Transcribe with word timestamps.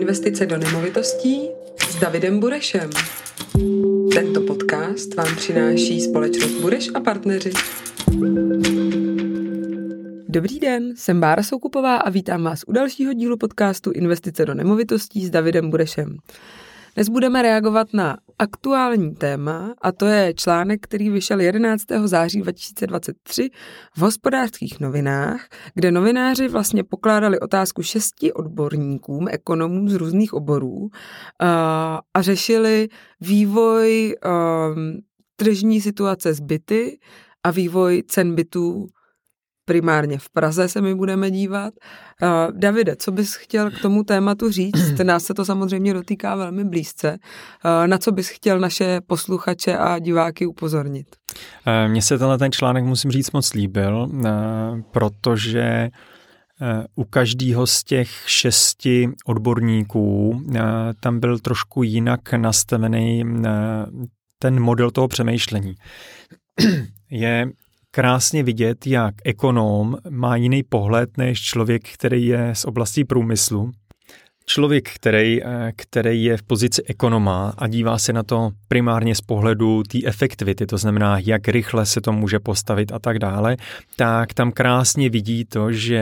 Investice 0.00 0.46
do 0.46 0.58
nemovitostí 0.58 1.40
s 1.88 2.00
Davidem 2.00 2.40
Burešem. 2.40 2.90
Tento 4.14 4.40
podcast 4.40 5.14
vám 5.14 5.36
přináší 5.36 6.00
společnost 6.00 6.60
Bureš 6.60 6.88
a 6.94 7.00
partneři. 7.00 7.50
Dobrý 10.28 10.60
den, 10.60 10.96
jsem 10.96 11.20
Bára 11.20 11.42
Soukupová 11.42 11.96
a 11.96 12.10
vítám 12.10 12.42
vás 12.42 12.60
u 12.66 12.72
dalšího 12.72 13.12
dílu 13.12 13.36
podcastu 13.36 13.90
Investice 13.90 14.44
do 14.46 14.54
nemovitostí 14.54 15.26
s 15.26 15.30
Davidem 15.30 15.70
Burešem. 15.70 16.18
Dnes 16.94 17.08
budeme 17.08 17.42
reagovat 17.42 17.88
na 17.92 18.18
aktuální 18.38 19.14
téma 19.14 19.74
a 19.82 19.92
to 19.92 20.06
je 20.06 20.34
článek, 20.34 20.80
který 20.82 21.10
vyšel 21.10 21.40
11. 21.40 21.84
září 22.04 22.40
2023 22.40 23.50
v 23.96 24.00
hospodářských 24.00 24.80
novinách, 24.80 25.48
kde 25.74 25.92
novináři 25.92 26.48
vlastně 26.48 26.84
pokládali 26.84 27.40
otázku 27.40 27.82
šesti 27.82 28.32
odborníkům, 28.32 29.28
ekonomům 29.30 29.88
z 29.88 29.94
různých 29.94 30.34
oborů 30.34 30.88
a, 31.40 32.00
a 32.14 32.22
řešili 32.22 32.88
vývoj 33.20 34.14
um, 34.24 34.98
tržní 35.36 35.80
situace 35.80 36.34
z 36.34 36.40
byty 36.40 36.98
a 37.44 37.50
vývoj 37.50 38.02
cen 38.08 38.34
bytů 38.34 38.86
primárně 39.66 40.18
v 40.18 40.30
Praze 40.30 40.68
se 40.68 40.80
my 40.80 40.94
budeme 40.94 41.30
dívat. 41.30 41.74
Uh, 42.22 42.58
Davide, 42.58 42.96
co 42.96 43.12
bys 43.12 43.34
chtěl 43.34 43.70
k 43.70 43.80
tomu 43.82 44.04
tématu 44.04 44.50
říct? 44.50 44.98
Nás 45.04 45.24
se 45.24 45.34
to 45.34 45.44
samozřejmě 45.44 45.94
dotýká 45.94 46.36
velmi 46.36 46.64
blízce. 46.64 47.18
Uh, 47.64 47.86
na 47.86 47.98
co 47.98 48.12
bys 48.12 48.28
chtěl 48.28 48.60
naše 48.60 49.00
posluchače 49.06 49.76
a 49.76 49.98
diváky 49.98 50.46
upozornit? 50.46 51.06
Mně 51.88 52.02
se 52.02 52.18
tenhle 52.18 52.38
ten 52.38 52.52
článek, 52.52 52.84
musím 52.84 53.10
říct, 53.10 53.32
moc 53.32 53.54
líbil, 53.54 54.08
protože 54.90 55.90
u 56.94 57.04
každého 57.04 57.66
z 57.66 57.84
těch 57.84 58.08
šesti 58.26 59.08
odborníků 59.26 60.40
tam 61.00 61.20
byl 61.20 61.38
trošku 61.38 61.82
jinak 61.82 62.32
nastavený 62.32 63.24
ten 64.38 64.60
model 64.60 64.90
toho 64.90 65.08
přemýšlení. 65.08 65.74
Je 67.10 67.50
krásně 67.96 68.42
vidět, 68.42 68.86
jak 68.86 69.14
ekonom 69.24 69.96
má 70.10 70.36
jiný 70.36 70.62
pohled 70.62 71.16
než 71.16 71.42
člověk, 71.42 71.82
který 71.88 72.26
je 72.26 72.50
z 72.54 72.64
oblasti 72.64 73.04
průmyslu 73.04 73.72
Člověk, 74.48 74.88
který, 74.94 75.44
eh, 75.44 75.72
který 75.76 76.24
je 76.24 76.36
v 76.36 76.42
pozici 76.42 76.82
ekonoma 76.82 77.54
a 77.58 77.66
dívá 77.66 77.98
se 77.98 78.12
na 78.12 78.22
to 78.22 78.50
primárně 78.68 79.14
z 79.14 79.20
pohledu 79.20 79.82
té 79.82 79.98
efektivity, 80.04 80.66
to 80.66 80.78
znamená, 80.78 81.18
jak 81.18 81.48
rychle 81.48 81.86
se 81.86 82.00
to 82.00 82.12
může 82.12 82.38
postavit 82.38 82.92
a 82.92 82.98
tak 82.98 83.18
dále, 83.18 83.56
tak 83.96 84.34
tam 84.34 84.52
krásně 84.52 85.10
vidí 85.10 85.44
to, 85.44 85.72
že 85.72 85.96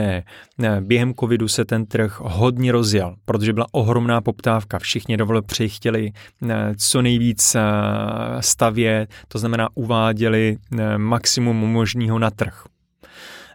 eh, 0.63 0.81
během 0.81 1.13
covidu 1.13 1.47
se 1.47 1.65
ten 1.65 1.85
trh 1.85 2.19
hodně 2.19 2.71
rozjel, 2.71 3.15
protože 3.25 3.53
byla 3.53 3.67
ohromná 3.71 4.21
poptávka. 4.21 4.79
Všichni 4.79 5.17
developři 5.17 5.69
chtěli 5.69 6.11
eh, 6.49 6.73
co 6.77 7.01
nejvíc 7.01 7.55
stavět, 8.39 9.09
to 9.27 9.39
znamená 9.39 9.69
uváděli 9.75 10.57
maximum 10.97 11.57
možného 11.57 12.19
na 12.19 12.31
trh. 12.31 12.65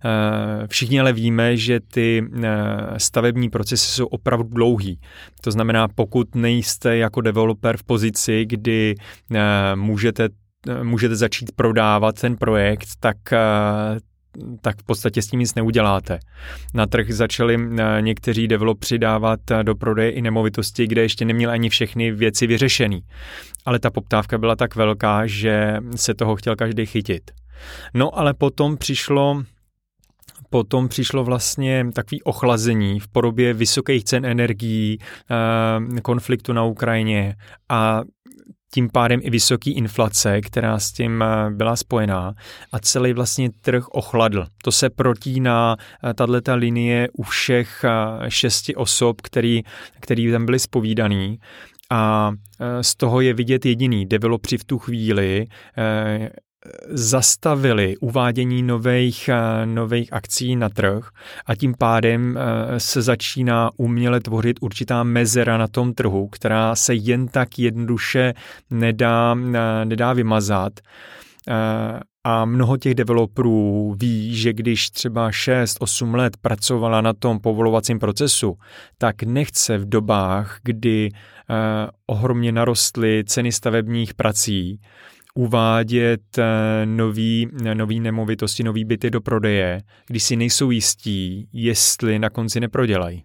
Eh, 0.05 0.67
všichni 0.67 1.01
ale 1.01 1.13
víme, 1.13 1.57
že 1.57 1.81
ty 1.81 2.25
eh, 2.43 2.49
stavební 2.97 3.51
procesy 3.51 3.87
jsou 3.87 4.07
opravdu 4.07 4.49
dlouhý. 4.49 5.01
To 5.41 5.51
znamená, 5.51 5.89
pokud 5.89 6.35
nejste 6.35 6.97
jako 6.97 7.21
developer 7.21 7.77
v 7.77 7.83
pozici, 7.83 8.45
kdy 8.47 8.95
eh, 9.35 9.77
můžete 9.77 10.29
můžete 10.83 11.17
začít 11.17 11.53
prodávat 11.57 12.21
ten 12.21 12.37
projekt, 12.37 12.89
tak 13.01 13.17
tak 14.61 14.81
v 14.81 14.85
podstatě 14.85 15.23
s 15.23 15.27
tím 15.27 15.41
nic 15.41 15.55
neuděláte. 15.55 16.19
Na 16.75 16.87
trh 16.87 17.11
začali 17.11 17.59
někteří 18.01 18.49
developři 18.49 18.99
dávat 18.99 19.41
do 19.63 19.75
prodeje 19.75 20.11
i 20.11 20.23
nemovitosti, 20.23 20.87
kde 20.87 21.03
ještě 21.03 21.25
neměli 21.25 21.53
ani 21.53 21.69
všechny 21.69 22.13
věci 22.13 22.47
vyřešený. 22.47 23.01
Ale 23.67 23.79
ta 23.79 23.91
poptávka 23.91 24.39
byla 24.39 24.57
tak 24.57 24.77
velká, 24.77 25.27
že 25.27 25.77
se 25.97 26.15
toho 26.15 26.37
chtěl 26.37 26.57
každý 26.57 26.87
chytit. 26.87 27.31
No 27.95 28.19
ale 28.19 28.35
potom 28.35 28.77
přišlo 28.77 29.43
potom 30.51 30.89
přišlo 30.89 31.25
vlastně 31.25 31.87
takový 31.95 32.23
ochlazení 32.23 33.01
v 33.01 33.09
podobě 33.09 33.55
vysokých 33.55 34.05
cen 34.05 34.27
energií, 34.27 34.99
eh, 35.01 36.01
konfliktu 36.01 36.53
na 36.53 36.65
Ukrajině 36.65 37.37
a 37.69 38.03
tím 38.75 38.89
pádem 38.93 39.21
i 39.23 39.31
vysoký 39.31 39.73
inflace, 39.73 40.41
která 40.41 40.79
s 40.79 40.93
tím 40.93 41.23
eh, 41.23 41.51
byla 41.51 41.77
spojená 41.77 42.35
a 42.73 42.79
celý 42.79 43.13
vlastně 43.13 43.51
trh 43.61 43.89
ochladl. 43.89 44.47
To 44.65 44.73
se 44.73 44.91
protíná 44.91 45.77
eh, 45.79 46.15
tato 46.15 46.57
linie 46.57 47.09
u 47.13 47.23
všech 47.23 47.85
šesti 48.29 48.75
osob, 48.75 49.21
který, 49.21 49.63
který 50.01 50.33
tam 50.33 50.47
byli 50.47 50.59
spovídaný 50.59 51.39
a 51.93 52.33
z 52.81 52.97
toho 52.97 53.21
je 53.21 53.35
vidět 53.35 53.67
jediný. 53.67 54.07
Developři 54.07 54.59
v 54.59 54.65
tu 54.65 54.79
chvíli 54.79 55.47
zastavili 56.89 57.97
uvádění 57.97 58.63
nových, 58.63 59.29
eh, 59.29 59.67
nových 59.67 60.13
akcí 60.13 60.57
na 60.57 60.69
trh 60.69 61.09
a 61.47 61.55
tím 61.55 61.75
pádem 61.79 62.39
eh, 62.39 62.81
se 62.81 63.03
začíná 63.03 63.71
uměle 63.77 64.21
tvořit 64.21 64.57
určitá 64.61 65.03
mezera 65.03 65.59
na 65.59 65.69
tom 65.69 65.95
trhu, 65.95 66.29
která 66.29 66.77
se 66.77 66.95
jen 66.95 67.29
tak 67.29 67.59
jednoduše 67.59 68.35
nedá, 68.71 69.37
eh, 69.55 69.85
nedá 69.85 70.13
vymazat. 70.13 70.73
A 72.25 72.45
mnoho 72.45 72.77
těch 72.77 72.95
developerů 72.95 73.95
ví, 74.01 74.37
že 74.37 74.53
když 74.53 74.91
třeba 74.91 75.31
6-8 75.31 76.15
let 76.15 76.37
pracovala 76.37 77.01
na 77.01 77.13
tom 77.13 77.41
povolovacím 77.41 77.99
procesu, 77.99 78.57
tak 78.99 79.23
nechce 79.23 79.79
v 79.79 79.89
dobách, 79.89 80.59
kdy 80.63 81.09
ohromně 82.07 82.53
narostly 82.53 83.25
ceny 83.27 83.53
stavebních 83.53 84.15
prací, 84.15 84.81
uvádět 85.35 86.39
eh, 86.39 86.87
nový, 86.87 87.49
nový 87.75 88.01
nemovitosti, 88.01 88.63
nový 88.63 88.85
byty 88.85 89.11
do 89.11 89.21
prodeje, 89.21 89.83
když 90.07 90.23
si 90.23 90.37
nejsou 90.37 90.71
jistí, 90.71 91.49
jestli 91.53 92.19
na 92.19 92.31
konci 92.31 92.61
neprodělají. 92.61 93.23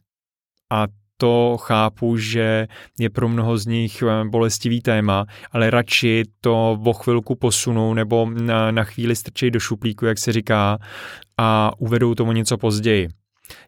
A 0.72 0.88
to 1.18 1.58
chápu, 1.60 2.18
že 2.18 2.68
je 3.00 3.10
pro 3.10 3.30
mnoho 3.30 3.58
z 3.58 3.66
nich 3.66 4.04
eh, 4.04 4.26
bolestivý 4.30 4.82
téma, 4.82 5.26
ale 5.52 5.70
radši 5.70 6.24
to 6.42 6.80
o 6.86 6.94
chvilku 6.94 7.36
posunou 7.36 7.94
nebo 7.94 8.30
na, 8.30 8.72
na 8.72 8.84
chvíli 8.84 9.16
strčej 9.16 9.52
do 9.52 9.60
šuplíku, 9.60 10.06
jak 10.06 10.18
se 10.18 10.32
říká, 10.32 10.78
a 11.38 11.72
uvedou 11.78 12.16
tomu 12.16 12.32
něco 12.32 12.58
později. 12.58 13.10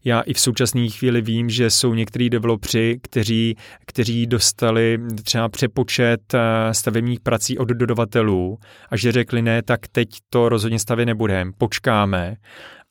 Já 0.06 0.22
i 0.22 0.34
v 0.34 0.40
současné 0.40 0.90
chvíli 0.90 1.22
vím, 1.22 1.50
že 1.50 1.70
jsou 1.70 1.94
některý 1.94 2.30
developři, 2.30 3.00
kteří, 3.04 3.56
kteří 3.86 4.28
dostali 4.28 5.00
třeba 5.24 5.50
přepočet 5.50 6.34
eh, 6.34 6.74
stavebních 6.74 7.20
prací 7.20 7.58
od 7.58 7.68
dodavatelů 7.68 8.58
a 8.90 8.98
že 8.98 9.12
řekli 9.12 9.42
ne, 9.42 9.64
tak 9.64 9.88
teď 9.88 10.10
to 10.30 10.50
rozhodně 10.50 10.80
stavit 10.80 11.06
nebudeme, 11.06 11.52
počkáme, 11.58 12.36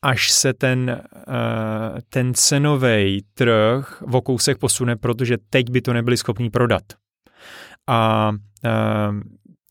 až 0.02 0.30
se 0.30 0.54
ten, 0.54 0.90
eh, 1.16 2.00
ten 2.08 2.34
cenový 2.34 3.22
trh 3.34 4.02
v 4.06 4.20
kousek 4.20 4.58
posune, 4.58 4.96
protože 4.96 5.36
teď 5.50 5.70
by 5.70 5.80
to 5.80 5.92
nebyli 5.92 6.16
schopni 6.16 6.50
prodat. 6.50 6.82
A 7.88 8.32
eh, 8.64 8.70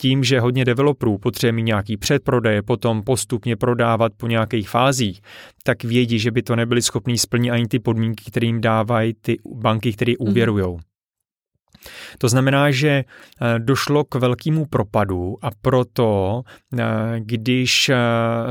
tím, 0.02 0.24
že 0.24 0.40
hodně 0.40 0.66
developerů 0.66 1.18
potřebuje 1.18 1.52
mít 1.52 1.64
nějaký 1.64 1.98
předprodej, 1.98 2.62
potom 2.62 3.04
postupně 3.04 3.56
prodávat 3.56 4.12
po 4.18 4.28
nějakých 4.28 4.70
fázích, 4.70 5.22
tak 5.64 5.84
vědí, 5.84 6.20
že 6.20 6.32
by 6.32 6.42
to 6.42 6.56
nebyli 6.56 6.82
schopní 6.82 7.18
splnit 7.18 7.52
ani 7.52 7.68
ty 7.68 7.80
podmínky, 7.80 8.24
které 8.28 8.46
jim 8.46 8.62
dávají 8.62 9.14
ty 9.22 9.38
banky, 9.48 9.94
které 9.94 10.14
mhm. 10.20 10.30
úvěrujou. 10.30 10.80
To 12.18 12.30
znamená, 12.30 12.72
že 12.72 12.90
eh, 12.90 13.60
došlo 13.60 14.04
k 14.04 14.16
velkému 14.16 14.66
propadu 14.66 15.38
a 15.42 15.50
proto, 15.62 16.42
eh, 16.80 16.84
když 17.20 17.90
eh, 17.90 17.96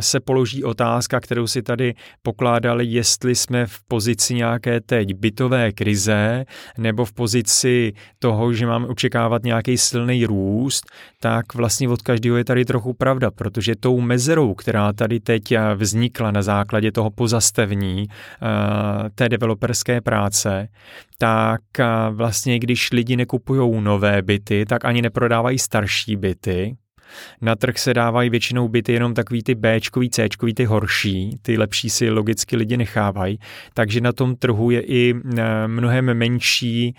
se 0.00 0.20
položí 0.20 0.64
otázka, 0.64 1.20
kterou 1.20 1.46
si 1.46 1.62
tady 1.62 1.94
pokládali, 2.22 2.86
jestli 2.86 3.34
jsme 3.34 3.66
v 3.66 3.78
pozici 3.88 4.34
nějaké 4.34 4.80
teď 4.80 5.14
bytové 5.14 5.72
krize 5.72 6.44
nebo 6.78 7.04
v 7.04 7.12
pozici 7.12 7.92
toho, 8.18 8.52
že 8.52 8.66
máme 8.66 8.86
očekávat 8.86 9.42
nějaký 9.42 9.78
silný 9.78 10.26
růst, 10.26 10.84
tak 11.20 11.54
vlastně 11.54 11.88
od 11.88 12.02
každého 12.02 12.36
je 12.36 12.44
tady 12.44 12.64
trochu 12.64 12.92
pravda, 12.92 13.30
protože 13.30 13.76
tou 13.76 14.00
mezerou, 14.00 14.54
která 14.54 14.92
tady 14.92 15.20
teď 15.20 15.42
vznikla 15.74 16.30
na 16.30 16.42
základě 16.42 16.92
toho 16.92 17.10
pozastavení 17.10 18.06
té 19.14 19.28
developerské 19.28 20.00
práce, 20.00 20.68
tak 21.18 21.60
vlastně 22.10 22.58
když 22.58 22.90
lidi 22.92 23.16
nekupují 23.16 23.53
nové 23.80 24.22
byty, 24.22 24.64
tak 24.68 24.84
ani 24.84 25.02
neprodávají 25.02 25.58
starší 25.58 26.16
byty. 26.16 26.76
Na 27.40 27.56
trh 27.56 27.78
se 27.78 27.94
dávají 27.94 28.30
většinou 28.30 28.68
byty 28.68 28.92
jenom 28.92 29.14
takový 29.14 29.42
ty 29.42 29.54
Bčkový, 29.54 30.10
Cčkový, 30.10 30.54
ty 30.54 30.64
horší, 30.64 31.38
ty 31.42 31.58
lepší 31.58 31.90
si 31.90 32.10
logicky 32.10 32.56
lidi 32.56 32.76
nechávají, 32.76 33.38
takže 33.74 34.00
na 34.00 34.12
tom 34.12 34.36
trhu 34.36 34.70
je 34.70 34.80
i 34.80 35.14
mnohem 35.66 36.14
menší 36.14 36.94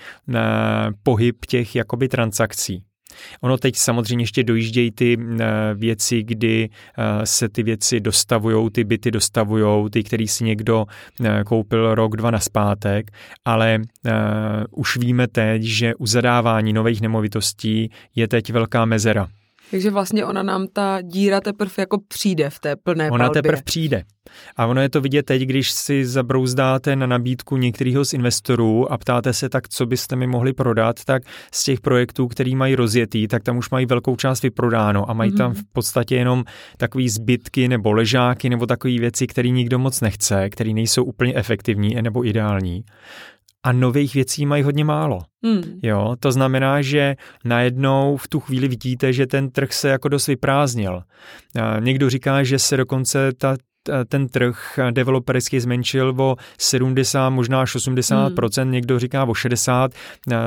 pohyb 1.04 1.46
těch 1.46 1.76
jakoby 1.76 2.08
transakcí. 2.08 2.84
Ono 3.42 3.58
teď 3.58 3.76
samozřejmě 3.76 4.24
ještě 4.24 4.44
dojíždějí 4.44 4.92
ty 4.92 5.18
věci, 5.76 6.24
kdy 6.24 6.70
se 7.24 7.50
ty 7.50 7.64
věci 7.64 8.00
dostavují, 8.00 8.70
ty 8.70 8.84
byty 8.84 9.12
dostavují, 9.12 9.90
ty, 9.90 10.04
který 10.04 10.28
si 10.28 10.44
někdo 10.44 10.86
koupil 11.46 11.96
rok, 11.96 12.16
dva 12.16 12.32
na 12.32 12.40
zpátek, 12.40 13.12
ale 13.46 13.80
už 14.72 14.98
víme 14.98 15.28
teď, 15.28 15.62
že 15.62 15.96
u 15.96 16.08
zadávání 16.08 16.74
nových 16.74 17.02
nemovitostí 17.02 17.90
je 18.16 18.28
teď 18.28 18.52
velká 18.52 18.86
mezera. 18.86 19.28
Takže 19.72 19.92
vlastně 19.92 20.26
ona 20.26 20.44
nám 20.44 20.68
ta 20.74 21.02
díra 21.02 21.42
teprve 21.42 21.74
jako 21.78 21.98
přijde 22.08 22.50
v 22.50 22.60
té 22.60 22.76
plné 22.76 23.12
Ona 23.12 23.26
palbě. 23.26 23.42
teprve 23.42 23.62
přijde. 23.64 24.04
A 24.58 24.66
ono 24.66 24.82
je 24.82 24.90
to 24.90 25.02
vidět 25.02 25.26
teď, 25.26 25.42
když 25.42 25.72
si 25.72 26.06
zabrouzdáte 26.06 26.96
na 26.96 27.08
nabídku 27.08 27.58
některého 27.58 28.06
z 28.06 28.14
investorů 28.14 28.92
a 28.92 28.98
ptáte 28.98 29.34
se 29.34 29.50
tak, 29.50 29.70
co 29.70 29.86
byste 29.86 30.16
mi 30.16 30.28
mohli 30.28 30.54
prodat, 30.54 31.04
tak 31.06 31.24
z 31.54 31.64
těch 31.64 31.82
projektů, 31.82 32.28
který 32.28 32.56
mají 32.56 32.76
rozjetý, 32.76 33.28
tak 33.28 33.44
tam 33.44 33.58
už 33.58 33.70
mají 33.70 33.86
velkou 33.86 34.16
část 34.16 34.42
vyprodáno 34.42 35.10
a 35.10 35.14
mají 35.14 35.32
mm-hmm. 35.32 35.38
tam 35.38 35.52
mhm. 35.52 35.62
v 35.62 35.64
podstatě 35.74 36.16
jenom 36.16 36.44
takový 36.78 37.10
zbytky 37.10 37.68
nebo 37.68 37.92
ležáky 37.92 38.50
nebo 38.50 38.66
takové 38.66 39.00
věci, 39.00 39.28
které 39.28 39.50
nikdo 39.50 39.80
moc 39.80 40.02
nechce, 40.02 40.50
které 40.50 40.74
nejsou 40.74 41.04
úplně 41.04 41.36
efektivní 41.36 41.96
nebo 42.02 42.28
ideální 42.28 42.84
a 43.66 43.72
nových 43.72 44.14
věcí 44.14 44.46
mají 44.46 44.64
hodně 44.64 44.86
málo. 44.86 45.22
Hmm. 45.44 45.80
Jo, 45.84 46.16
to 46.20 46.32
znamená, 46.32 46.82
že 46.82 47.16
najednou 47.46 48.18
v 48.18 48.28
tu 48.28 48.40
chvíli 48.40 48.68
vidíte, 48.68 49.14
že 49.14 49.28
ten 49.28 49.50
trh 49.50 49.74
se 49.74 49.90
jako 49.90 50.10
dost 50.10 50.28
vyprázdnil. 50.28 51.04
Někdo 51.80 52.10
říká, 52.10 52.44
že 52.44 52.60
se 52.60 52.78
dokonce 52.78 53.32
ta, 53.34 53.56
ten 54.08 54.28
trh 54.28 54.80
developerský 54.92 55.60
zmenšil 55.60 56.16
o 56.18 56.36
70, 56.60 57.30
možná 57.30 57.62
až 57.62 57.76
80 57.76 58.34
hmm. 58.58 58.72
někdo 58.72 59.00
říká 59.00 59.26
o 59.26 59.34
60, 59.34 59.92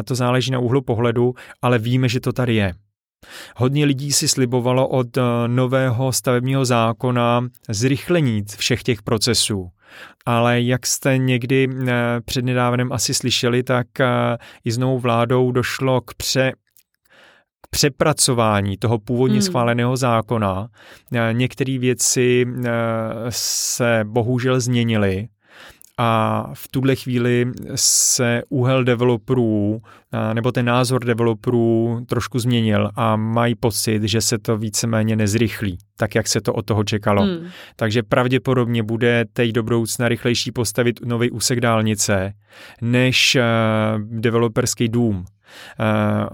to 0.05 0.15
záleží 0.15 0.51
na 0.51 0.59
úhlu 0.59 0.83
pohledu, 0.83 1.35
ale 1.63 1.79
víme, 1.79 2.09
že 2.09 2.21
to 2.21 2.33
tady 2.33 2.55
je. 2.55 2.75
Hodně 3.57 3.85
lidí 3.85 4.13
si 4.13 4.29
slibovalo 4.29 4.89
od 4.89 5.07
nového 5.47 6.13
stavebního 6.13 6.65
zákona 6.65 7.49
zrychlení 7.69 8.45
všech 8.57 8.83
těch 8.83 9.03
procesů 9.03 9.71
ale 10.27 10.61
jak 10.61 10.87
jste 10.87 11.19
někdy 11.19 11.69
eh, 11.71 11.95
přednedávnem 12.25 12.93
asi 12.93 13.15
slyšeli, 13.15 13.63
tak 13.63 14.01
eh, 14.01 14.07
i 14.65 14.73
s 14.73 14.79
novou 14.79 14.99
vládou 14.99 15.53
došlo 15.53 16.01
k 16.01 16.15
pře 16.15 16.53
přepracování 17.71 18.77
toho 18.77 18.99
původně 18.99 19.35
hmm. 19.35 19.43
schváleného 19.43 19.97
zákona. 19.97 20.69
Eh, 21.13 21.33
některé 21.33 21.79
věci 21.79 22.47
se 23.29 24.01
bohužel 24.05 24.61
změnily 24.61 25.29
a 25.99 26.45
v 26.55 26.69
tuhle 26.69 26.97
chvíli 26.97 27.47
se 27.75 28.43
úhel 28.49 28.85
developerů 28.85 29.83
nebo 30.33 30.53
ten 30.53 30.67
názor 30.67 31.05
developerů 31.05 32.01
trošku 32.09 32.39
změnil 32.39 32.91
a 32.95 33.17
mají 33.17 33.55
pocit, 33.55 34.03
že 34.03 34.21
se 34.21 34.39
to 34.39 34.57
víceméně 34.57 35.17
nezrychlí, 35.17 35.79
tak 35.97 36.15
jak 36.15 36.29
se 36.29 36.41
to 36.41 36.53
od 36.53 36.67
toho 36.67 36.85
čekalo. 36.85 37.23
Hmm. 37.23 37.47
Takže 37.77 38.03
pravděpodobně 38.03 38.83
bude 38.83 39.25
teď 39.33 39.53
do 39.53 39.63
budoucna 39.63 40.09
rychlejší 40.09 40.53
postavit 40.53 41.01
nový 41.05 41.31
úsek 41.31 41.61
dálnice 41.61 42.33
než 42.81 43.39
developerský 43.99 44.89
dům 44.89 45.25
uh, 45.81 45.87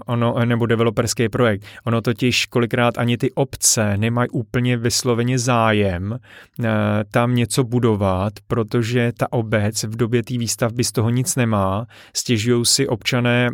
ono, 0.07 0.45
nebo 0.45 0.67
developerský 0.67 1.29
projekt. 1.29 1.65
Ono 1.87 2.01
totiž 2.01 2.47
kolikrát 2.47 2.99
ani 2.99 3.17
ty 3.17 3.33
obce 3.33 3.97
nemají 3.97 4.29
úplně 4.29 4.77
vysloveně 4.77 5.39
zájem 5.39 6.11
uh, 6.13 6.67
tam 7.11 7.35
něco 7.35 7.65
budovat, 7.65 8.33
protože 8.47 9.13
ta 9.19 9.33
obec 9.33 9.85
v 9.85 9.97
době 9.97 10.23
té 10.23 10.39
výstavby 10.39 10.85
z 10.85 10.93
toho 10.93 11.11
nic 11.11 11.37
nemá, 11.37 11.87
stěžují 12.17 12.65
si 12.65 12.89
občané, 12.89 13.51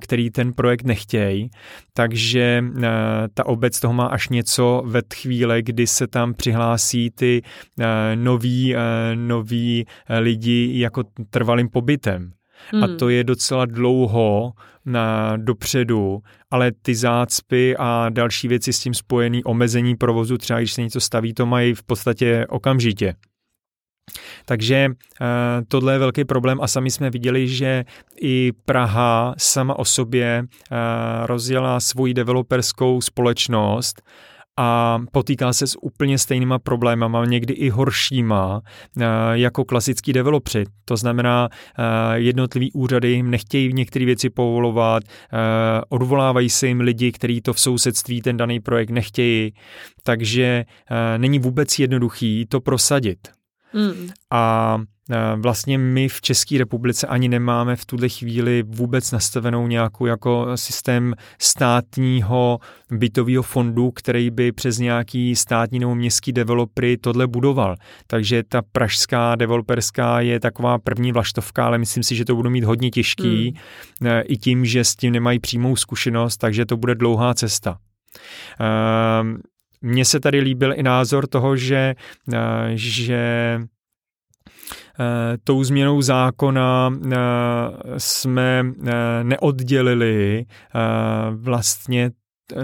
který 0.00 0.30
ten 0.30 0.52
projekt 0.52 0.82
nechtějí, 0.84 1.50
takže 1.94 2.64
ta 3.34 3.46
obec 3.46 3.80
toho 3.80 3.94
má 3.94 4.06
až 4.06 4.28
něco 4.28 4.82
ve 4.86 5.00
chvíli, 5.14 5.62
kdy 5.62 5.86
se 5.86 6.06
tam 6.06 6.34
přihlásí 6.34 7.10
ty 7.10 7.42
noví, 8.14 8.74
noví 9.14 9.86
lidi 10.18 10.80
jako 10.80 11.02
trvalým 11.30 11.68
pobytem. 11.68 12.32
Hmm. 12.72 12.84
A 12.84 12.88
to 12.98 13.08
je 13.08 13.24
docela 13.24 13.66
dlouho 13.66 14.52
na 14.84 15.36
dopředu, 15.36 16.22
ale 16.50 16.72
ty 16.82 16.94
zácpy 16.94 17.76
a 17.78 18.08
další 18.08 18.48
věci 18.48 18.72
s 18.72 18.80
tím 18.80 18.94
spojený, 18.94 19.44
omezení 19.44 19.96
provozu, 19.96 20.38
třeba 20.38 20.58
když 20.58 20.72
se 20.72 20.82
něco 20.82 21.00
staví, 21.00 21.34
to 21.34 21.46
mají 21.46 21.74
v 21.74 21.82
podstatě 21.82 22.46
okamžitě. 22.48 23.14
Takže 24.44 24.88
uh, 24.88 25.26
tohle 25.68 25.92
je 25.92 25.98
velký 25.98 26.24
problém 26.24 26.60
a 26.60 26.68
sami 26.68 26.90
jsme 26.90 27.10
viděli, 27.10 27.48
že 27.48 27.84
i 28.20 28.52
Praha 28.64 29.34
sama 29.38 29.78
o 29.78 29.84
sobě 29.84 30.42
uh, 30.42 30.76
rozjela 31.26 31.80
svoji 31.80 32.14
developerskou 32.14 33.00
společnost 33.00 34.02
a 34.56 34.98
potýká 35.12 35.52
se 35.52 35.66
s 35.66 35.78
úplně 35.82 36.18
stejnýma 36.18 36.58
problémama, 36.58 37.24
někdy 37.24 37.54
i 37.54 37.68
horšíma, 37.68 38.62
eh, 39.00 39.04
jako 39.32 39.64
klasický 39.64 40.12
developři. 40.12 40.64
To 40.84 40.96
znamená, 40.96 41.48
eh, 41.52 41.82
jednotlivý 42.18 42.72
úřady 42.72 43.08
jim 43.08 43.30
nechtějí 43.30 43.72
některé 43.72 44.04
věci 44.04 44.30
povolovat, 44.30 45.02
eh, 45.06 45.36
odvolávají 45.88 46.50
se 46.50 46.66
jim 46.66 46.80
lidi, 46.80 47.12
kteří 47.12 47.40
to 47.40 47.52
v 47.52 47.60
sousedství 47.60 48.22
ten 48.22 48.36
daný 48.36 48.60
projekt 48.60 48.90
nechtějí, 48.90 49.52
takže 50.02 50.64
není 51.16 51.38
vůbec 51.38 51.78
jednoduchý 51.78 52.46
to 52.48 52.60
prosadit. 52.60 53.18
Mm. 53.74 54.08
A 54.30 54.78
Vlastně 55.36 55.78
my 55.78 56.08
v 56.08 56.20
České 56.20 56.58
republice 56.58 57.06
ani 57.06 57.28
nemáme 57.28 57.76
v 57.76 57.84
tuhle 57.84 58.08
chvíli 58.08 58.64
vůbec 58.66 59.12
nastavenou 59.12 59.66
nějakou 59.66 60.06
jako 60.06 60.46
systém 60.54 61.14
státního 61.38 62.58
bytového 62.90 63.42
fondu, 63.42 63.90
který 63.90 64.30
by 64.30 64.52
přes 64.52 64.78
nějaký 64.78 65.36
státní 65.36 65.78
nebo 65.78 65.94
městský 65.94 66.32
developery 66.32 66.96
tohle 66.96 67.26
budoval. 67.26 67.76
Takže 68.06 68.42
ta 68.48 68.62
pražská 68.72 69.34
developerská 69.34 70.20
je 70.20 70.40
taková 70.40 70.78
první 70.78 71.12
vlaštovka, 71.12 71.66
ale 71.66 71.78
myslím 71.78 72.02
si, 72.02 72.16
že 72.16 72.24
to 72.24 72.36
budou 72.36 72.50
mít 72.50 72.64
hodně 72.64 72.90
těžký 72.90 73.54
hmm. 74.00 74.10
i 74.24 74.36
tím, 74.36 74.64
že 74.64 74.84
s 74.84 74.96
tím 74.96 75.12
nemají 75.12 75.38
přímou 75.38 75.76
zkušenost, 75.76 76.36
takže 76.36 76.66
to 76.66 76.76
bude 76.76 76.94
dlouhá 76.94 77.34
cesta. 77.34 77.78
Mně 79.86 80.04
se 80.04 80.20
tady 80.20 80.40
líbil 80.40 80.72
i 80.76 80.82
názor 80.82 81.26
toho, 81.26 81.56
že, 81.56 81.94
že 82.74 83.60
Eh, 85.00 85.38
tou 85.44 85.64
změnou 85.64 86.02
zákona 86.02 86.90
eh, 87.12 87.16
jsme 87.96 88.66
eh, 88.86 88.92
neoddělili 89.24 90.44
vlastně 91.30 92.10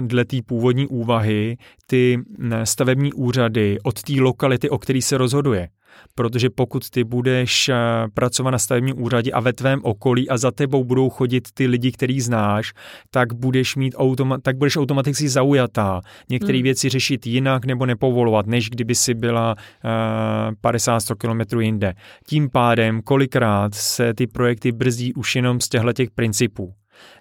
dle 0.01 0.25
té 0.25 0.37
původní 0.45 0.87
úvahy 0.87 1.57
ty 1.87 2.19
stavební 2.63 3.13
úřady 3.13 3.77
od 3.83 4.03
té 4.03 4.13
lokality, 4.21 4.69
o 4.69 4.77
který 4.77 5.01
se 5.01 5.17
rozhoduje 5.17 5.69
protože 6.15 6.49
pokud 6.49 6.89
ty 6.89 7.03
budeš 7.03 7.69
eh, 7.69 7.75
pracovat 8.13 8.51
na 8.51 8.59
stavebním 8.59 9.01
úřadě 9.01 9.31
a 9.31 9.39
ve 9.39 9.53
tvém 9.53 9.79
okolí 9.83 10.29
a 10.29 10.37
za 10.37 10.51
tebou 10.51 10.83
budou 10.83 11.09
chodit 11.09 11.47
ty 11.53 11.67
lidi, 11.67 11.91
který 11.91 12.21
znáš, 12.21 12.73
tak 13.11 13.33
budeš 13.33 13.75
mít 13.75 13.95
automa- 13.95 14.39
tak 14.41 14.57
budeš 14.57 14.77
automaticky 14.77 15.29
zaujatá. 15.29 16.01
Některé 16.29 16.57
hmm. 16.57 16.63
věci 16.63 16.89
řešit 16.89 17.27
jinak 17.27 17.65
nebo 17.65 17.85
nepovolovat, 17.85 18.47
než 18.47 18.69
kdyby 18.69 18.95
si 18.95 19.13
byla 19.13 19.55
uh, 19.55 20.71
50-100 20.71 21.15
kilometrů 21.15 21.59
jinde. 21.61 21.93
Tím 22.27 22.49
pádem 22.49 23.01
kolikrát 23.01 23.75
se 23.75 24.13
ty 24.13 24.27
projekty 24.27 24.71
brzdí 24.71 25.13
už 25.13 25.35
jenom 25.35 25.59
z 25.59 25.69
těchto 25.69 25.93
těch 25.93 26.11
principů. 26.11 26.73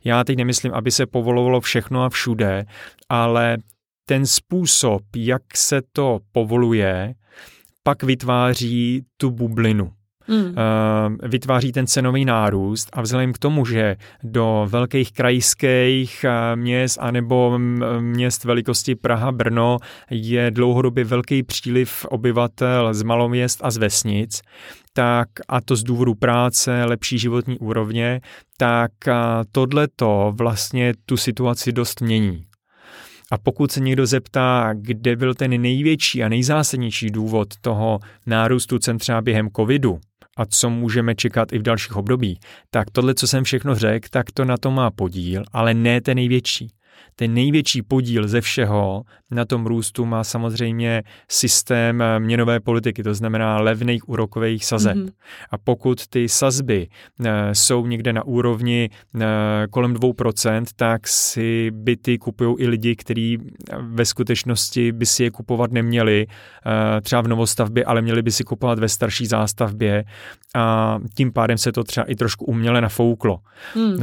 Já 0.04 0.24
teď 0.24 0.36
nemyslím, 0.36 0.74
aby 0.74 0.90
se 0.90 1.06
povolovalo 1.06 1.60
všechno 1.60 2.02
a 2.02 2.08
všude, 2.08 2.64
ale 3.08 3.58
ten 4.08 4.26
způsob, 4.26 5.02
jak 5.16 5.42
se 5.56 5.82
to 5.92 6.18
povoluje, 6.32 7.14
pak 7.82 8.02
vytváří 8.02 9.02
tu 9.16 9.30
bublinu. 9.30 9.92
Eh, 10.30 11.28
vytváří 11.28 11.72
ten 11.72 11.86
cenový 11.86 12.24
nárůst 12.24 12.88
a 12.92 13.02
vzhledem 13.02 13.32
k 13.32 13.38
tomu, 13.38 13.66
že 13.66 13.96
do 14.22 14.66
velkých 14.70 15.12
krajských 15.12 16.24
eh, 16.24 16.56
měst 16.56 16.98
anebo 17.00 17.58
měst 18.00 18.44
velikosti 18.44 18.94
Praha, 18.94 19.32
Brno 19.32 19.78
je 20.10 20.50
dlouhodobě 20.50 21.04
velký 21.04 21.42
příliv 21.42 22.06
obyvatel 22.08 22.94
z 22.94 23.02
maloměst 23.02 23.60
a 23.62 23.70
z 23.70 23.76
vesnic, 23.76 24.42
tak 24.92 25.28
a 25.48 25.60
to 25.60 25.76
z 25.76 25.82
důvodu 25.82 26.14
práce, 26.14 26.84
lepší 26.84 27.18
životní 27.18 27.58
úrovně, 27.58 28.20
tak 28.56 28.92
eh, 29.08 29.14
tohleto 29.52 30.32
vlastně 30.36 30.92
tu 31.06 31.16
situaci 31.16 31.72
dost 31.72 32.00
mění. 32.00 32.44
A 33.30 33.38
pokud 33.38 33.72
se 33.72 33.80
někdo 33.80 34.06
zeptá, 34.06 34.70
kde 34.74 35.16
byl 35.16 35.34
ten 35.34 35.60
největší 35.60 36.24
a 36.24 36.28
nejzásadnější 36.28 37.10
důvod 37.10 37.48
toho 37.60 37.98
nárůstu 38.26 38.78
cen 38.78 38.98
třeba 38.98 39.20
během 39.20 39.48
covidu, 39.56 40.00
a 40.36 40.46
co 40.46 40.70
můžeme 40.70 41.14
čekat 41.14 41.52
i 41.52 41.58
v 41.58 41.62
dalších 41.62 41.96
období, 41.96 42.40
tak 42.70 42.90
tohle, 42.90 43.14
co 43.14 43.26
jsem 43.26 43.44
všechno 43.44 43.74
řekl, 43.74 44.08
tak 44.10 44.30
to 44.30 44.44
na 44.44 44.56
to 44.56 44.70
má 44.70 44.90
podíl, 44.90 45.42
ale 45.52 45.74
ne 45.74 46.00
ten 46.00 46.16
největší. 46.16 46.70
Ten 47.16 47.34
největší 47.34 47.82
podíl 47.82 48.28
ze 48.28 48.40
všeho 48.40 49.04
na 49.32 49.44
tom 49.44 49.66
růstu 49.66 50.04
má 50.04 50.24
samozřejmě 50.24 51.02
systém 51.28 52.02
eh, 52.02 52.20
měnové 52.20 52.60
politiky, 52.60 53.02
to 53.02 53.14
znamená 53.14 53.60
levných 53.60 54.08
úrokových 54.08 54.64
sazeb. 54.64 54.96
Mm-hmm. 54.96 55.12
A 55.50 55.58
pokud 55.58 56.06
ty 56.06 56.28
sazby 56.28 56.88
eh, 57.24 57.54
jsou 57.54 57.86
někde 57.86 58.12
na 58.12 58.24
úrovni 58.24 58.90
eh, 59.20 59.66
kolem 59.70 59.94
2%, 59.94 60.64
tak 60.76 61.08
si 61.08 61.70
byty 61.70 62.18
kupují 62.18 62.56
i 62.58 62.66
lidi, 62.66 62.96
kteří 62.96 63.38
ve 63.80 64.04
skutečnosti 64.04 64.92
by 64.92 65.06
si 65.06 65.24
je 65.24 65.30
kupovat 65.30 65.72
neměli, 65.72 66.26
třeba 67.02 67.22
v 67.22 67.28
novostavbě, 67.28 67.84
ale 67.84 68.02
měli 68.02 68.22
by 68.22 68.30
si 68.30 68.44
kupovat 68.44 68.78
ve 68.78 68.88
starší 68.88 69.26
zástavbě 69.26 70.04
a 70.54 70.98
tím 71.14 71.32
pádem 71.32 71.58
se 71.58 71.72
to 71.72 71.84
třeba 71.84 72.04
i 72.04 72.14
trošku 72.14 72.44
uměle 72.44 72.80
nafouklo. 72.80 73.38
Hmm. 73.74 73.98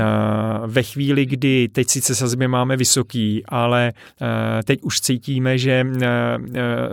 Ve 0.66 0.84
chvíli, 0.84 1.26
kdy 1.26 1.68
teď 1.72 1.88
sice 1.88 2.16
sazby 2.16 2.48
máme 2.48 2.78
vysoký, 2.80 3.44
ale 3.46 3.94
teď 4.66 4.80
už 4.82 5.02
cítíme, 5.02 5.58
že 5.58 5.86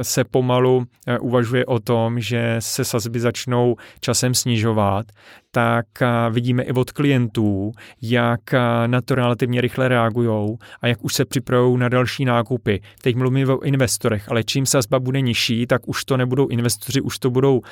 se 0.02 0.25
pomalu 0.25 0.85
uvažuje 1.21 1.66
o 1.66 1.78
tom, 1.78 2.21
že 2.21 2.57
se 2.59 2.85
sazby 2.85 3.21
začnou 3.21 3.76
časem 4.00 4.35
snižovat, 4.35 5.07
tak 5.50 5.87
vidíme 6.31 6.62
i 6.62 6.73
od 6.73 6.90
klientů, 6.90 7.73
jak 8.02 8.40
na 8.87 9.00
to 9.00 9.14
relativně 9.14 9.61
rychle 9.61 9.88
reagují 9.88 10.57
a 10.83 10.87
jak 10.87 11.05
už 11.05 11.14
se 11.14 11.25
připravují 11.25 11.78
na 11.78 11.88
další 11.88 12.25
nákupy. 12.25 12.81
Teď 13.02 13.16
mluvíme 13.16 13.52
o 13.52 13.61
investorech, 13.61 14.31
ale 14.31 14.45
čím 14.45 14.66
sazba 14.66 14.99
bude 14.99 15.21
nižší, 15.21 15.66
tak 15.66 15.88
už 15.88 16.05
to 16.05 16.16
nebudou 16.16 16.49
investoři, 16.49 17.00
už 17.00 17.19
to 17.19 17.31
budou 17.31 17.59
uh, 17.59 17.62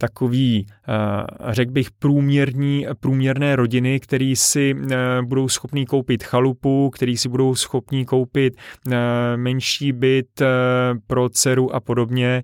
takový, 0.00 0.66
eh, 0.88 1.52
řekl 1.52 1.72
bych, 1.72 1.90
průměrní, 1.90 2.86
průměrné 3.00 3.56
rodiny, 3.56 4.00
který 4.00 4.36
si 4.36 4.76
eh, 4.90 4.96
budou 5.22 5.48
schopní 5.48 5.86
koupit 5.86 6.24
chalupu, 6.24 6.90
který 6.90 7.16
si 7.16 7.28
budou 7.28 7.54
schopní 7.54 8.04
koupit 8.04 8.54
eh, 8.56 8.96
menší 9.36 9.92
byt 9.92 10.42
pro 11.06 11.28
dceru 11.28 11.74
a 11.74 11.80
podobně 11.80 12.42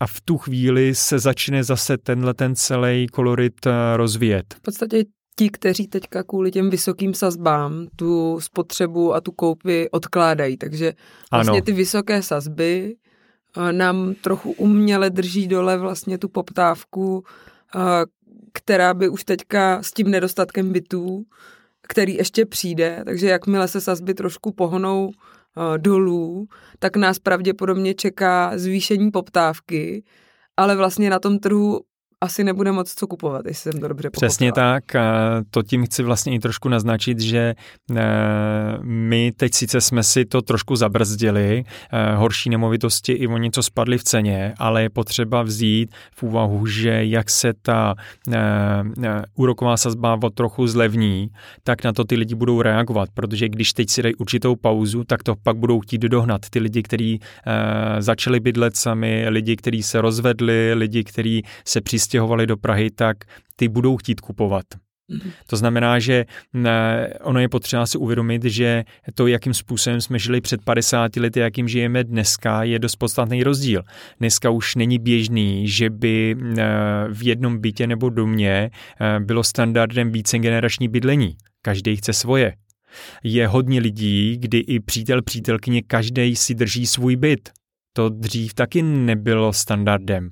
a 0.00 0.06
v 0.06 0.20
tu 0.20 0.38
chvíli 0.38 0.94
se 0.94 1.18
začne 1.18 1.64
zase 1.64 1.98
tenhle 1.98 2.34
ten 2.34 2.54
celý 2.54 3.06
kolorit 3.06 3.66
rozvíjet. 3.96 4.54
V 4.54 4.62
podstatě 4.62 5.04
ti, 5.36 5.50
kteří 5.50 5.86
teďka 5.86 6.22
kvůli 6.22 6.50
těm 6.50 6.70
vysokým 6.70 7.14
sazbám 7.14 7.86
tu 7.96 8.40
spotřebu 8.40 9.14
a 9.14 9.20
tu 9.20 9.32
koupy 9.32 9.90
odkládají, 9.90 10.56
takže 10.56 10.92
vlastně 11.32 11.58
ano. 11.58 11.64
ty 11.64 11.72
vysoké 11.72 12.22
sazby 12.22 12.94
nám 13.70 14.14
trochu 14.14 14.52
uměle 14.52 15.10
drží 15.10 15.48
dole 15.48 15.78
vlastně 15.78 16.18
tu 16.18 16.28
poptávku, 16.28 17.24
která 18.52 18.94
by 18.94 19.08
už 19.08 19.24
teďka 19.24 19.82
s 19.82 19.92
tím 19.92 20.10
nedostatkem 20.10 20.72
bytů, 20.72 21.24
který 21.88 22.14
ještě 22.14 22.46
přijde, 22.46 23.02
takže 23.04 23.26
jakmile 23.26 23.68
se 23.68 23.80
sazby 23.80 24.14
trošku 24.14 24.52
pohonou 24.52 25.10
dolů, 25.76 26.48
tak 26.78 26.96
nás 26.96 27.18
pravděpodobně 27.18 27.94
čeká 27.94 28.52
zvýšení 28.58 29.10
poptávky, 29.10 30.04
ale 30.56 30.76
vlastně 30.76 31.10
na 31.10 31.18
tom 31.18 31.38
trhu 31.38 31.80
asi 32.22 32.44
nebude 32.44 32.72
moc 32.72 32.94
co 32.94 33.06
kupovat, 33.06 33.46
jestli 33.46 33.72
jsem 33.72 33.80
to 33.80 33.88
dobře 33.88 34.10
pochopila. 34.10 34.28
Přesně 34.28 34.52
tak. 34.52 34.84
To 35.50 35.62
tím 35.62 35.86
chci 35.86 36.02
vlastně 36.02 36.34
i 36.34 36.38
trošku 36.38 36.68
naznačit, 36.68 37.20
že 37.20 37.38
e, 37.38 37.54
my 38.82 39.32
teď 39.36 39.54
sice 39.54 39.80
jsme 39.80 40.02
si 40.02 40.24
to 40.24 40.42
trošku 40.42 40.76
zabrzdili, 40.76 41.64
e, 41.92 42.14
horší 42.14 42.50
nemovitosti 42.50 43.12
i 43.12 43.26
o 43.26 43.36
něco 43.36 43.62
spadly 43.62 43.98
v 43.98 44.04
ceně, 44.04 44.54
ale 44.58 44.82
je 44.82 44.90
potřeba 44.90 45.42
vzít 45.42 45.94
v 46.14 46.22
úvahu, 46.22 46.66
že 46.66 47.04
jak 47.04 47.30
se 47.30 47.52
ta 47.62 47.94
e, 48.32 48.38
úroková 49.34 49.76
sazba 49.76 50.18
o 50.22 50.30
trochu 50.30 50.66
zlevní, 50.66 51.28
tak 51.62 51.84
na 51.84 51.92
to 51.92 52.04
ty 52.04 52.16
lidi 52.16 52.34
budou 52.34 52.62
reagovat, 52.62 53.08
protože 53.14 53.48
když 53.48 53.72
teď 53.72 53.90
si 53.90 54.02
dají 54.02 54.14
určitou 54.14 54.56
pauzu, 54.56 55.04
tak 55.04 55.22
to 55.22 55.34
pak 55.42 55.56
budou 55.56 55.80
chtít 55.80 56.00
dohnat. 56.00 56.40
Ty 56.50 56.58
lidi, 56.58 56.82
kteří 56.82 57.20
začali 57.98 58.40
bydlet 58.40 58.76
sami, 58.76 59.28
lidi, 59.28 59.56
kteří 59.56 59.82
se 59.82 60.00
rozvedli, 60.00 60.74
lidi, 60.74 61.04
kteří 61.04 61.42
se 61.64 61.80
přistěhovali 61.80 62.09
přistěhovali 62.10 62.46
do 62.46 62.56
Prahy, 62.56 62.90
tak 62.90 63.16
ty 63.56 63.68
budou 63.68 63.96
chtít 63.96 64.20
kupovat. 64.20 64.64
Mhm. 65.08 65.30
To 65.46 65.56
znamená, 65.56 65.98
že 65.98 66.24
ono 67.22 67.40
je 67.40 67.48
potřeba 67.48 67.86
si 67.86 67.98
uvědomit, 67.98 68.44
že 68.44 68.84
to, 69.14 69.26
jakým 69.26 69.54
způsobem 69.54 70.00
jsme 70.00 70.18
žili 70.18 70.40
před 70.40 70.64
50 70.64 71.16
lety, 71.16 71.40
jakým 71.40 71.68
žijeme 71.68 72.04
dneska, 72.04 72.62
je 72.62 72.78
dost 72.78 72.96
podstatný 72.96 73.42
rozdíl. 73.42 73.82
Dneska 74.18 74.50
už 74.50 74.76
není 74.76 74.98
běžný, 74.98 75.68
že 75.68 75.90
by 75.90 76.36
v 77.12 77.22
jednom 77.22 77.58
bytě 77.58 77.86
nebo 77.86 78.10
domě 78.10 78.70
bylo 79.18 79.44
standardem 79.44 80.12
více 80.12 80.38
generační 80.38 80.88
bydlení. 80.88 81.36
Každý 81.62 81.96
chce 81.96 82.12
svoje. 82.12 82.54
Je 83.22 83.46
hodně 83.46 83.80
lidí, 83.80 84.36
kdy 84.38 84.58
i 84.58 84.80
přítel, 84.80 85.22
přítelkyně, 85.22 85.82
každý 85.86 86.36
si 86.36 86.54
drží 86.54 86.86
svůj 86.86 87.16
byt. 87.16 87.50
To 87.92 88.08
dřív 88.08 88.54
taky 88.54 88.82
nebylo 88.82 89.52
standardem. 89.52 90.30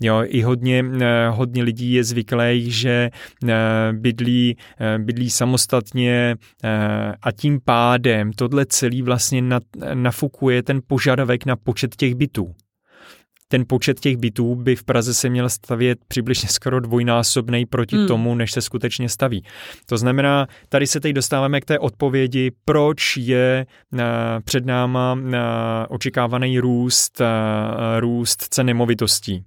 Jo, 0.00 0.22
i 0.26 0.42
hodně, 0.42 0.84
eh, 1.00 1.28
hodně 1.28 1.62
lidí 1.62 1.92
je 1.92 2.04
zvyklých, 2.04 2.74
že 2.74 3.10
eh, 3.48 3.92
bydlí, 3.92 4.56
eh, 4.80 4.98
bydlí 4.98 5.30
samostatně 5.30 6.36
a 7.22 7.32
tím 7.32 7.60
pádem 7.64 8.32
tohle 8.32 8.66
celý 8.66 9.02
vlastně 9.02 9.42
nafukuje 9.94 10.62
ten 10.62 10.80
požadavek 10.86 11.46
na 11.46 11.56
počet 11.56 11.96
těch 11.96 12.14
bytů 12.14 12.54
ten 13.50 13.64
počet 13.66 14.00
těch 14.00 14.16
bytů 14.16 14.54
by 14.54 14.76
v 14.76 14.84
Praze 14.84 15.14
se 15.14 15.28
měl 15.28 15.48
stavět 15.48 15.98
přibližně 16.08 16.48
skoro 16.48 16.80
dvojnásobný 16.80 17.66
proti 17.66 17.96
hmm. 17.96 18.06
tomu, 18.06 18.34
než 18.34 18.52
se 18.52 18.60
skutečně 18.60 19.08
staví. 19.08 19.44
To 19.86 19.98
znamená, 19.98 20.46
tady 20.68 20.86
se 20.86 21.00
teď 21.00 21.12
dostáváme 21.12 21.60
k 21.60 21.64
té 21.64 21.78
odpovědi, 21.78 22.50
proč 22.64 23.16
je 23.16 23.66
před 24.44 24.66
náma 24.66 25.18
očekávaný 25.88 26.58
růst, 26.58 27.22
růst 28.00 28.46
cen 28.50 28.66
nemovitostí 28.66 29.44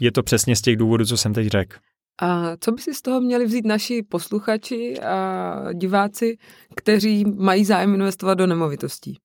je 0.00 0.12
to 0.12 0.22
přesně 0.22 0.56
z 0.56 0.60
těch 0.60 0.76
důvodů, 0.76 1.04
co 1.04 1.16
jsem 1.16 1.34
teď 1.34 1.46
řekl. 1.46 1.76
A 2.22 2.56
co 2.60 2.72
by 2.72 2.82
si 2.82 2.94
z 2.94 3.02
toho 3.02 3.20
měli 3.20 3.44
vzít 3.44 3.66
naši 3.66 4.02
posluchači 4.02 5.00
a 5.00 5.72
diváci, 5.72 6.38
kteří 6.76 7.24
mají 7.24 7.64
zájem 7.64 7.94
investovat 7.94 8.34
do 8.34 8.46
nemovitostí? 8.46 9.16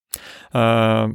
Uh, 0.55 1.11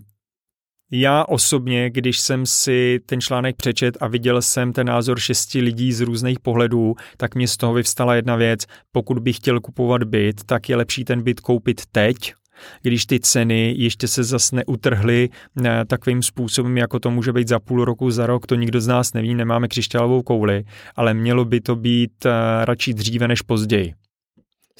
já 0.91 1.25
osobně, 1.25 1.91
když 1.91 2.19
jsem 2.19 2.47
si 2.47 3.01
ten 3.07 3.21
článek 3.21 3.57
přečet 3.57 3.97
a 4.01 4.09
viděl 4.09 4.43
jsem 4.43 4.73
ten 4.73 4.87
názor 4.87 5.19
šesti 5.19 5.61
lidí 5.61 5.93
z 5.93 6.01
různých 6.01 6.41
pohledů, 6.41 6.95
tak 7.17 7.35
mě 7.35 7.49
z 7.49 7.57
toho 7.57 7.75
vyvstala 7.75 8.15
jedna 8.15 8.37
věc. 8.37 8.61
Pokud 8.93 9.19
bych 9.19 9.37
chtěl 9.37 9.61
kupovat 9.61 10.05
byt, 10.05 10.45
tak 10.47 10.69
je 10.69 10.77
lepší 10.77 11.05
ten 11.05 11.23
byt 11.23 11.41
koupit 11.41 11.83
teď, 11.93 12.35
když 12.83 13.07
ty 13.07 13.21
ceny 13.21 13.75
ještě 13.79 14.09
se 14.09 14.25
zas 14.25 14.53
neutrhly 14.53 15.29
eh, 15.65 15.85
takovým 15.87 16.23
způsobem, 16.23 16.77
jako 16.77 16.99
to 16.99 17.11
může 17.11 17.33
být 17.33 17.49
za 17.49 17.59
půl 17.59 17.85
roku, 17.85 18.11
za 18.11 18.27
rok, 18.27 18.47
to 18.47 18.55
nikdo 18.55 18.81
z 18.81 18.87
nás 18.87 19.13
neví, 19.13 19.35
nemáme 19.35 19.69
křišťálovou 19.69 20.23
kouli, 20.23 20.65
ale 20.97 21.15
mělo 21.15 21.45
by 21.45 21.61
to 21.61 21.77
být 21.77 22.27
eh, 22.27 22.31
radši 22.65 22.95
dříve 22.95 23.29
než 23.29 23.43
později. 23.43 23.95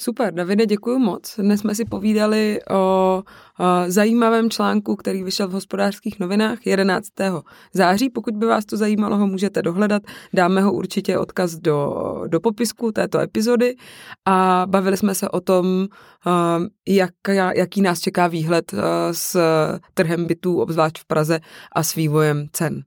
Super, 0.01 0.33
Davide, 0.33 0.65
děkuji 0.65 0.99
moc. 0.99 1.35
Dnes 1.39 1.59
jsme 1.59 1.75
si 1.75 1.85
povídali 1.85 2.59
o, 2.69 2.75
o 2.75 3.23
zajímavém 3.87 4.49
článku, 4.49 4.95
který 4.95 5.23
vyšel 5.23 5.47
v 5.47 5.51
hospodářských 5.51 6.19
novinách 6.19 6.67
11. 6.67 7.07
září. 7.73 8.09
Pokud 8.09 8.33
by 8.35 8.45
vás 8.45 8.65
to 8.65 8.77
zajímalo, 8.77 9.17
ho 9.17 9.27
můžete 9.27 9.61
dohledat. 9.61 10.03
Dáme 10.33 10.61
ho 10.61 10.73
určitě 10.73 11.17
odkaz 11.17 11.55
do, 11.55 11.95
do 12.27 12.39
popisku 12.39 12.91
této 12.91 13.19
epizody 13.19 13.75
a 14.25 14.65
bavili 14.69 14.97
jsme 14.97 15.15
se 15.15 15.29
o 15.29 15.41
tom, 15.41 15.87
jak, 16.87 17.13
jaký 17.55 17.81
nás 17.81 17.99
čeká 17.99 18.27
výhled 18.27 18.73
s 19.11 19.37
trhem 19.93 20.25
bytů, 20.25 20.61
obzvlášť 20.61 20.99
v 20.99 21.05
Praze 21.05 21.39
a 21.75 21.83
s 21.83 21.95
vývojem 21.95 22.47
cen. 22.51 22.83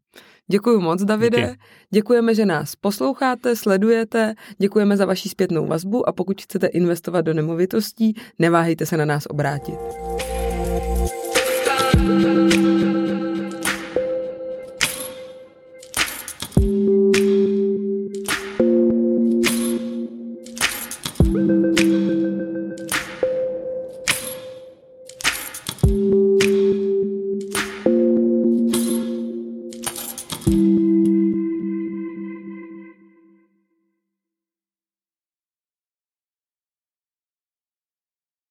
Děkuji 0.52 0.80
moc, 0.80 1.04
Davide. 1.04 1.40
Díky. 1.40 1.58
Děkujeme, 1.90 2.34
že 2.34 2.46
nás 2.46 2.76
posloucháte, 2.76 3.56
sledujete, 3.56 4.34
děkujeme 4.58 4.96
za 4.96 5.06
vaši 5.06 5.28
zpětnou 5.28 5.66
vazbu 5.66 6.08
a 6.08 6.12
pokud 6.12 6.42
chcete 6.42 6.66
investovat 6.66 7.20
do 7.20 7.34
nemovitostí, 7.34 8.14
neváhejte 8.38 8.86
se 8.86 8.96
na 8.96 9.04
nás 9.04 9.26
obrátit. 9.26 9.78